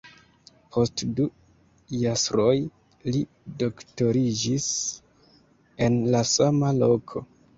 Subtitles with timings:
[0.75, 1.25] Post du
[2.03, 2.55] jasroj
[3.15, 3.21] li
[3.63, 4.67] doktoriĝis
[5.89, 7.27] en la sama loko.